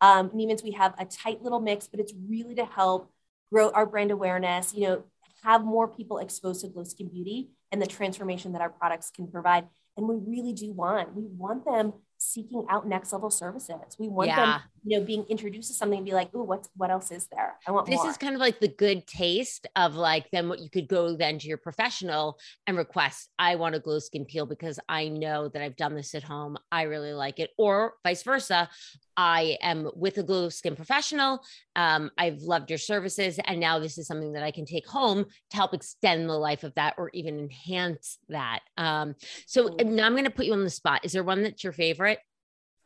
[0.02, 3.12] Um, Neiman's, we have a tight little mix, but it's really to help
[3.52, 5.04] grow our brand awareness, you know,
[5.48, 9.28] have more people exposed to glo skin beauty and the transformation that our products can
[9.28, 9.66] provide.
[9.96, 13.96] And we really do want, we want them seeking out next level services.
[13.98, 14.36] We want yeah.
[14.36, 17.28] them, you know, being introduced to something and be like, oh, what's what else is
[17.28, 17.56] there?
[17.66, 18.10] I want this more.
[18.10, 21.40] is kind of like the good taste of like then what you could go then
[21.40, 25.62] to your professional and request, I want a glo skin peel because I know that
[25.62, 26.58] I've done this at home.
[26.72, 27.52] I really like it.
[27.58, 28.70] Or vice versa.
[29.18, 31.44] I am with a glo skin professional.
[31.76, 33.40] Um, I've loved your services.
[33.44, 36.64] And now this is something that I can take home to help extend the life
[36.64, 38.60] of that or even enhance that.
[38.78, 39.16] Um,
[39.48, 41.02] so now I'm going to put you on the spot.
[41.04, 42.20] Is there one that's your favorite?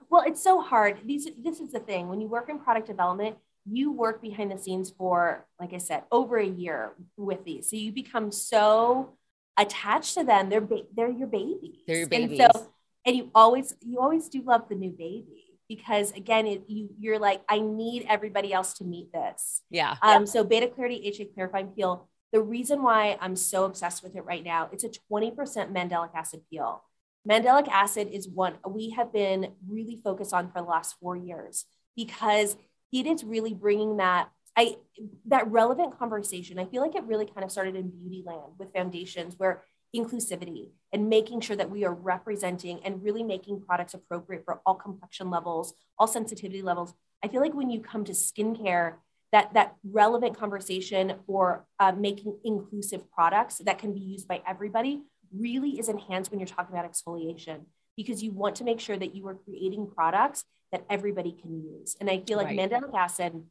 [0.09, 0.99] Well, it's so hard.
[1.05, 2.07] These, this is the thing.
[2.07, 3.35] When you work in product development,
[3.69, 7.69] you work behind the scenes for, like I said, over a year with these.
[7.69, 9.17] So you become so
[9.57, 10.49] attached to them.
[10.49, 11.81] They're, ba- they're your babies.
[11.87, 12.39] They're your babies.
[12.39, 12.67] And so,
[13.05, 17.17] and you always, you always do love the new baby because again, it, you you're
[17.17, 19.61] like, I need everybody else to meet this.
[19.69, 19.95] Yeah.
[20.01, 20.27] Um.
[20.27, 24.43] So Beta Clarity HA Clarifying Peel The reason why I'm so obsessed with it right
[24.43, 25.33] now, it's a 20%
[25.71, 26.83] mandelic acid peel.
[27.25, 31.63] Mandelic acid is one we have been really focused on for the last four years
[31.95, 32.57] because
[32.91, 34.75] it is really bringing that I
[35.27, 36.59] that relevant conversation.
[36.59, 39.63] I feel like it really kind of started in beauty land with foundations where
[39.95, 44.75] inclusivity and making sure that we are representing and really making products appropriate for all
[44.75, 46.93] complexion levels, all sensitivity levels.
[47.23, 48.95] I feel like when you come to skincare,
[49.31, 55.03] that that relevant conversation for uh, making inclusive products that can be used by everybody
[55.33, 57.61] really is enhanced when you're talking about exfoliation
[57.95, 61.95] because you want to make sure that you are creating products that everybody can use.
[61.99, 62.57] And I feel like right.
[62.57, 63.41] mandelic acid,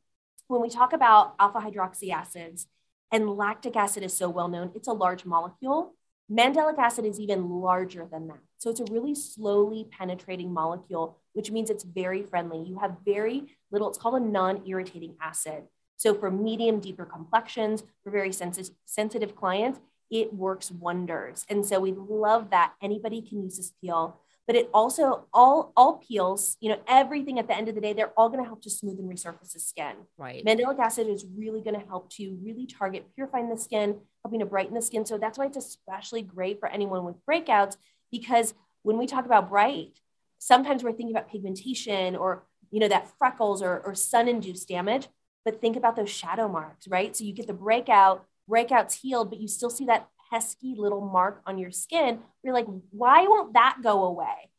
[0.49, 2.67] when we talk about alpha hydroxy acids
[3.13, 5.95] and lactic acid is so well known, it's a large molecule.
[6.31, 8.39] Mandelic acid is even larger than that.
[8.59, 12.63] So it's a really slowly penetrating molecule, which means it's very friendly.
[12.63, 15.65] You have very little, it's called a non irritating acid.
[15.97, 21.45] So for medium, deeper complexions, for very sensitive, sensitive clients, it works wonders.
[21.49, 25.99] And so we love that anybody can use this peel, but it also all all
[25.99, 28.61] peels, you know, everything at the end of the day, they're all going to help
[28.63, 29.93] to smooth and resurface the skin.
[30.19, 30.45] Right.
[30.45, 34.47] Mandelic acid is really going to help to really target purifying the skin, helping to
[34.47, 35.07] brighten the skin.
[35.07, 37.77] So that's why it's especially great for anyone with breakouts
[38.11, 40.01] because when we talk about bright,
[40.39, 45.07] sometimes we're thinking about pigmentation or you know that freckles or, or sun induced damage
[45.45, 49.41] but think about those shadow marks right so you get the breakout breakout's healed, but
[49.41, 52.21] you still see that pesky little mark on your skin.
[52.43, 54.51] You're like, why won't that go away?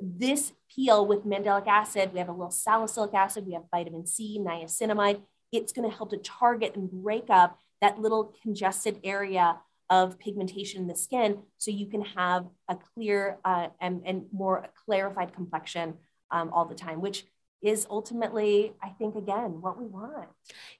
[0.00, 4.38] This peel with mandelic acid, we have a little salicylic acid, we have vitamin C,
[4.40, 5.20] niacinamide.
[5.52, 9.58] It's going to help to target and break up that little congested area
[9.90, 14.68] of pigmentation in the skin so you can have a clear uh, and, and more
[14.86, 15.94] clarified complexion
[16.30, 17.24] um, all the time, which
[17.62, 20.28] is ultimately, I think, again, what we want.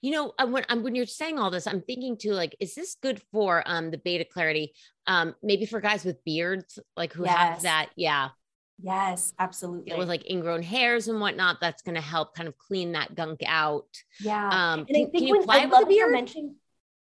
[0.01, 2.97] You know, uh, when when you're saying all this, I'm thinking too, like, is this
[3.03, 4.73] good for um the beta clarity?
[5.07, 7.37] Um, maybe for guys with beards, like who yes.
[7.37, 8.29] have that, yeah.
[8.83, 9.95] Yes, absolutely.
[9.95, 13.41] with like ingrown hairs and whatnot, that's going to help kind of clean that gunk
[13.45, 13.89] out.
[14.21, 14.49] Yeah.
[14.49, 16.13] Um, and can, I think can you apply it with a beard?
[16.13, 16.55] Mentioned,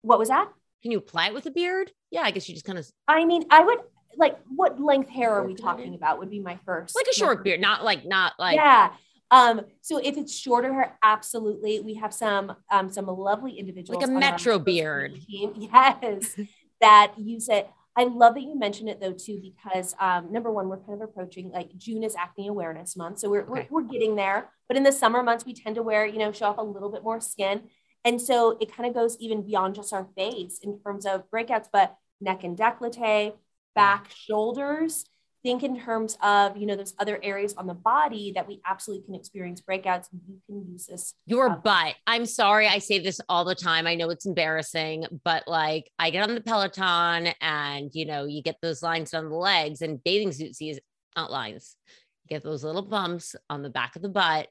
[0.02, 0.48] what was that?
[0.82, 1.90] Can you apply it with a beard?
[2.10, 2.86] Yeah, I guess you just kind of.
[3.08, 3.78] I mean, I would
[4.16, 4.38] like.
[4.54, 6.18] What length hair are we talking about?
[6.18, 6.94] Would be my first.
[6.94, 8.56] Like a short beard, not like not like.
[8.56, 8.92] Yeah.
[9.34, 11.80] Um, so if it's shorter hair, absolutely.
[11.80, 15.20] We have some um, some lovely individuals like a metro beard.
[15.26, 15.52] Team.
[15.72, 16.38] Yes,
[16.80, 17.68] that use it.
[17.96, 21.08] I love that you mentioned it though too, because um, number one, we're kind of
[21.08, 23.66] approaching like June is Acne Awareness Month, so we're, okay.
[23.70, 24.50] we're we're getting there.
[24.68, 26.92] But in the summer months, we tend to wear you know show off a little
[26.92, 27.62] bit more skin,
[28.04, 31.66] and so it kind of goes even beyond just our face in terms of breakouts,
[31.72, 33.32] but neck and décolleté,
[33.74, 35.06] back, shoulders
[35.44, 39.04] think in terms of you know those other areas on the body that we absolutely
[39.04, 41.94] can experience breakouts you can use this your um, butt.
[42.06, 43.86] I'm sorry i say this all the time.
[43.86, 48.42] I know it's embarrassing but like i get on the peloton and you know you
[48.42, 50.80] get those lines on the legs and bathing suit sees
[51.14, 51.76] not lines
[52.24, 54.48] you get those little bumps on the back of the butt.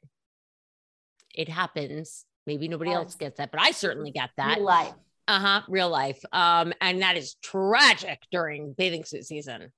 [1.36, 2.26] It happens.
[2.46, 2.98] Maybe nobody yes.
[2.98, 4.58] else gets that but i certainly get that.
[4.58, 4.94] Real life.
[5.28, 6.24] Uh-huh real life.
[6.32, 9.72] Um and that is tragic during bathing suit season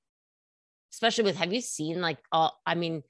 [0.95, 3.03] especially with have you seen like all I mean,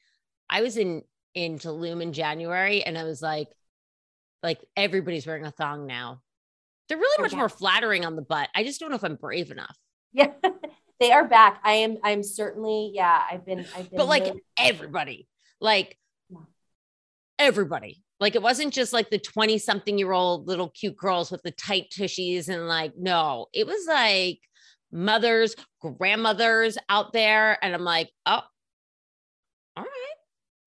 [0.50, 1.04] I was in
[1.36, 3.48] in Tulum in January and I was like,
[4.42, 6.22] like everybody's wearing a thong now.
[6.90, 8.50] They're really oh, much more flattering on the butt.
[8.56, 9.78] I just don't know if I'm brave enough.
[10.14, 10.32] Yeah.
[11.00, 11.62] they are back.
[11.64, 15.28] I am I'm certainly, yeah, I've been I've been But like really- everybody,
[15.62, 15.96] like
[16.30, 16.40] yeah.
[17.38, 18.04] everybody.
[18.20, 21.52] Like it wasn't just like the 20 something year old little cute girls with the
[21.52, 24.40] tight tushies and like, no, it was like
[24.96, 27.64] mothers, grandmothers out there.
[27.64, 28.42] And I'm like, oh,
[29.76, 29.92] all right.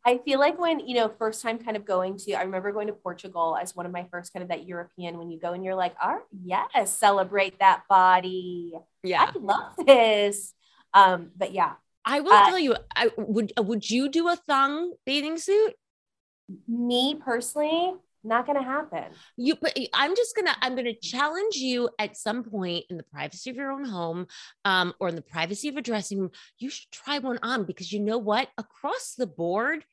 [0.07, 2.87] I feel like when, you know, first time kind of going to, I remember going
[2.89, 5.65] to Portugal as one of my first kind of that European, when you go and
[5.65, 8.75] you're like, all right, yes, celebrate that body.
[9.03, 9.33] Yeah.
[9.35, 10.55] I love this.
[10.95, 11.73] Um, but yeah.
[12.05, 15.75] I will uh, tell you, I would, would you do a thong bathing suit?
[16.67, 17.93] Me personally,
[18.29, 19.05] not going to happen.
[19.37, 23.51] You, but I'm just gonna, I'm gonna challenge you at some point in the privacy
[23.51, 24.27] of your own home,
[24.65, 26.31] um, or in the privacy of a dressing room.
[26.59, 28.49] You should try one on because you know what?
[28.59, 29.85] Across the board,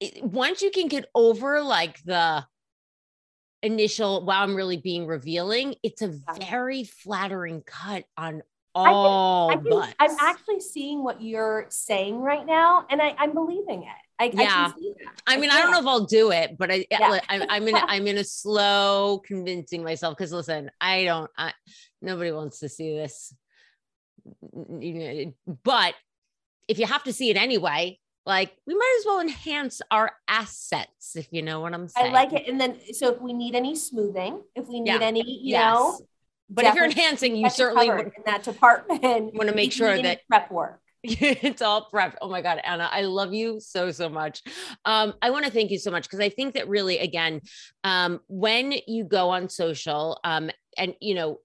[0.00, 2.44] it, once you can get over like the
[3.62, 5.76] initial, wow, I'm really being revealing.
[5.82, 8.42] It's a very flattering cut on
[8.74, 9.56] all I
[9.98, 14.05] I'm actually seeing what you're saying right now, and I, I'm believing it.
[14.18, 14.72] I, yeah.
[15.26, 17.20] I, I mean, I don't know if I'll do it, but I, yeah.
[17.28, 20.16] I I'm in, I'm in a slow convincing myself.
[20.16, 21.52] Cause listen, I don't, I,
[22.00, 23.34] nobody wants to see this,
[24.80, 25.94] you know, but
[26.68, 31.14] if you have to see it anyway, like we might as well enhance our assets,
[31.14, 32.08] if you know what I'm saying.
[32.08, 32.48] I like it.
[32.48, 34.98] And then, so if we need any smoothing, if we need yeah.
[35.00, 35.74] any, you yes.
[35.74, 36.00] know,
[36.48, 40.26] but if you're enhancing, you certainly would in that department want to make sure that
[40.28, 40.80] prep work.
[41.20, 42.16] it's all prep.
[42.20, 44.42] Oh my God, Anna, I love you so, so much.
[44.84, 47.40] Um, I want to thank you so much because I think that really, again,
[47.84, 51.40] um, when you go on social, um, and you know,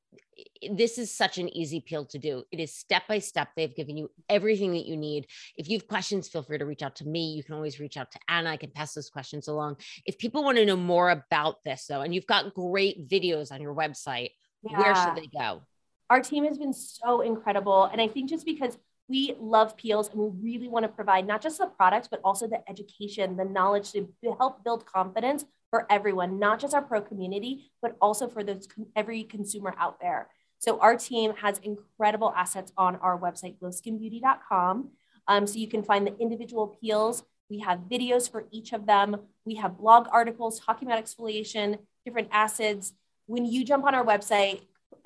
[0.72, 2.44] this is such an easy peel to do.
[2.52, 3.50] It is step by step.
[3.56, 5.28] They've given you everything that you need.
[5.56, 7.34] If you have questions, feel free to reach out to me.
[7.34, 8.50] You can always reach out to Anna.
[8.50, 9.78] I can pass those questions along.
[10.06, 13.62] If people want to know more about this, though, and you've got great videos on
[13.62, 14.32] your website,
[14.64, 14.78] yeah.
[14.78, 15.62] where should they go?
[16.10, 17.86] Our team has been so incredible.
[17.86, 18.78] And I think just because
[19.12, 22.48] we love peels and we really want to provide not just the products, but also
[22.48, 24.08] the education, the knowledge to
[24.40, 29.24] help build confidence for everyone, not just our pro community, but also for those every
[29.24, 30.30] consumer out there.
[30.60, 34.92] So our team has incredible assets on our website, gloskinbeauty.com.
[35.28, 37.24] Um, so you can find the individual peels.
[37.50, 39.18] We have videos for each of them.
[39.46, 42.94] We have blog articles talking about exfoliation, different acids.
[43.26, 44.62] When you jump on our website,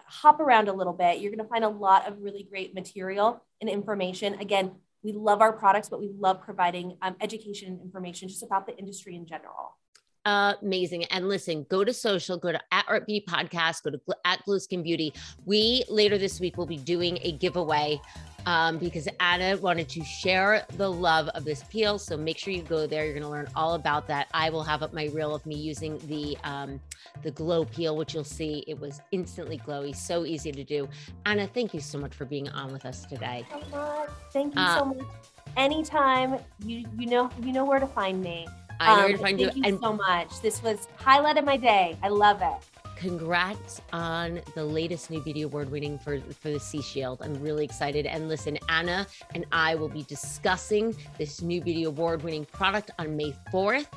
[0.07, 1.19] hop around a little bit.
[1.19, 4.35] You're going to find a lot of really great material and information.
[4.35, 4.71] Again,
[5.03, 8.75] we love our products, but we love providing um, education and information just about the
[8.77, 9.77] industry in general
[10.25, 11.05] amazing.
[11.05, 14.57] And listen, go to social, go to at Art Beauty Podcast, go to at Glo
[14.57, 15.13] Skin Beauty.
[15.45, 18.01] We later this week will be doing a giveaway
[18.45, 21.97] um, because Anna wanted to share the love of this peel.
[21.99, 23.05] So make sure you go there.
[23.05, 24.27] You're going to learn all about that.
[24.33, 26.79] I will have up my reel of me using the um,
[27.23, 30.87] the glow peel, which you'll see it was instantly glowy, so easy to do.
[31.25, 33.45] Anna, thank you so much for being on with us today.
[34.31, 35.05] Thank you uh, so much.
[35.57, 38.47] Anytime you you know you know where to find me.
[38.79, 39.47] I know um, to find you.
[39.47, 39.63] thank you.
[39.63, 40.41] you and so much.
[40.41, 41.97] This was highlight of my day.
[42.03, 42.75] I love it.
[42.95, 47.21] Congrats on the latest New Beauty Award winning for, for the C-Shield.
[47.21, 48.05] I'm really excited.
[48.05, 53.17] And listen, Anna and I will be discussing this New Beauty Award winning product on
[53.17, 53.87] May 4th.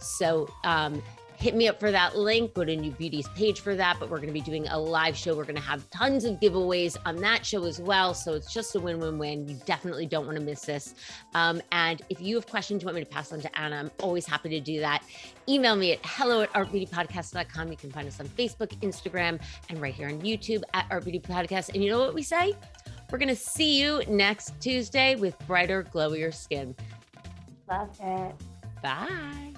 [0.00, 1.02] So um,
[1.38, 2.52] hit me up for that link.
[2.52, 3.96] Go to New Beauty's page for that.
[4.00, 5.36] But we're going to be doing a live show.
[5.36, 8.12] We're going to have tons of giveaways on that show as well.
[8.12, 9.48] So it's just a win win win.
[9.48, 10.94] You definitely don't want to miss this.
[11.34, 13.90] Um, and if you have questions you want me to pass on to Anna, I'm
[14.00, 15.04] always happy to do that.
[15.48, 17.70] Email me at hello at artbeautypodcast.com.
[17.70, 21.20] You can find us on Facebook, Instagram, and right here on YouTube at Art Beauty
[21.20, 21.72] Podcast.
[21.72, 22.54] And you know what we say?
[23.10, 26.74] We're going to see you next Tuesday with brighter, glowier skin.
[27.70, 28.34] Love it.
[28.82, 29.57] Bye.